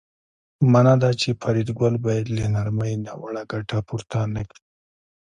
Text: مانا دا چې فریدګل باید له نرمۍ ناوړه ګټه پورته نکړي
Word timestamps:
مانا 0.71 0.93
دا 1.03 1.11
چې 1.21 1.29
فریدګل 1.41 1.93
باید 2.05 2.25
له 2.37 2.45
نرمۍ 2.55 2.93
ناوړه 3.05 3.43
ګټه 3.51 3.77
پورته 3.87 4.19
نکړي 4.35 4.63